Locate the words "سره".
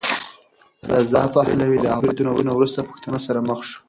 3.25-3.39